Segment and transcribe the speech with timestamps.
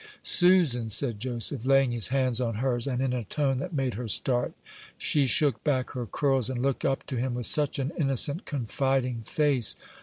[0.23, 4.07] "Susan!" said Joseph, laying his hand on hers, and in a tone that made her
[4.07, 4.53] start.
[4.97, 9.21] She shook back her curls, and looked up to him with such an innocent, confiding
[9.21, 9.75] face!